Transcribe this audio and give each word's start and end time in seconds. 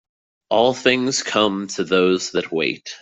All 0.49 0.73
things 0.73 1.21
come 1.21 1.67
to 1.75 1.83
those 1.83 2.31
that 2.31 2.51
wait. 2.51 2.95